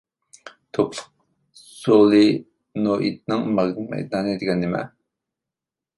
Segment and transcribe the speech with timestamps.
[0.77, 0.95] توكلۇق
[1.59, 4.83] سولېنوئىدنىڭ ماگنىت مەيدانى دېگەن نېمە؟